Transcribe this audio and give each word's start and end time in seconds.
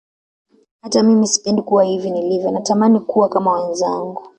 Hata 0.81 1.03
mimi 1.03 1.27
sipendi 1.27 1.61
kuwa 1.61 1.83
hivi 1.83 2.09
nilivyo 2.11 2.51
natamani 2.51 2.99
kuwa 2.99 3.29
kama 3.29 3.51
wenzangu 3.53 4.23